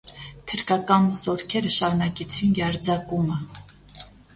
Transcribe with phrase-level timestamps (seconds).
[0.51, 3.43] Թրքական զօրքերը շարունակեցին յարձակումը։